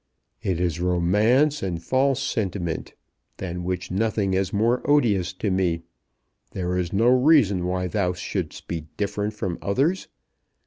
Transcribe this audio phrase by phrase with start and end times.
[0.41, 2.95] "It is romance and false sentiment,
[3.37, 5.83] than which nothing is more odious to me.
[6.53, 10.07] There is no reason why thou shouldst be different from others.